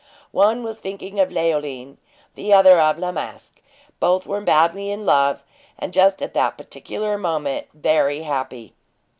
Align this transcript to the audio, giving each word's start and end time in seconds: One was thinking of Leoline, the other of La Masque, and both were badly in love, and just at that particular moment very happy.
One 0.31 0.63
was 0.63 0.79
thinking 0.79 1.19
of 1.19 1.29
Leoline, 1.31 1.97
the 2.33 2.51
other 2.55 2.79
of 2.79 2.97
La 2.97 3.11
Masque, 3.11 3.57
and 3.85 3.99
both 3.99 4.25
were 4.25 4.41
badly 4.41 4.89
in 4.89 5.05
love, 5.05 5.43
and 5.77 5.93
just 5.93 6.23
at 6.23 6.33
that 6.33 6.57
particular 6.57 7.19
moment 7.19 7.67
very 7.71 8.23
happy. 8.23 8.73